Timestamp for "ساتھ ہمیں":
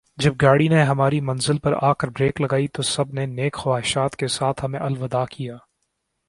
4.27-4.79